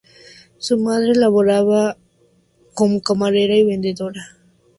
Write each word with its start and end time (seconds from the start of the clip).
Su 0.57 0.79
madre 0.79 1.13
laboraba 1.13 1.95
como 2.73 3.01
camarera 3.03 3.55
y 3.55 3.61
vendedora. 3.63 4.35